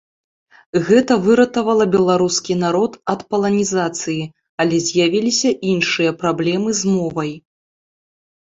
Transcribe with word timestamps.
Гэта 0.87 1.17
выратавала 1.25 1.85
беларускі 1.95 2.57
народ 2.63 2.91
ад 3.13 3.19
паланізацыі, 3.33 4.23
але 4.65 4.75
з'явіліся 4.87 5.49
іншыя 5.73 6.11
праблемы 6.25 6.69
з 6.81 6.97
мовай. 6.97 7.31